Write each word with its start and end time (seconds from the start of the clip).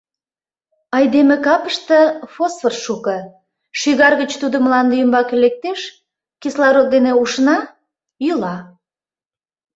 Айдеме 0.97 1.35
капыште 1.45 1.99
фосфор 2.33 2.73
шуко, 2.83 3.17
шӱгар 3.79 4.13
гыч 4.21 4.31
тудо 4.41 4.57
мланде 4.65 4.95
ӱмбаке 5.03 5.35
лектеш, 5.43 5.79
кислород 6.41 6.87
дене 6.95 7.11
ушна, 7.21 7.57
йӱла. 8.25 8.55